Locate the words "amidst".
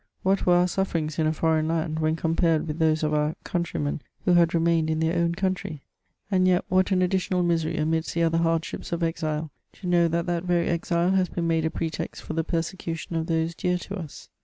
7.77-8.15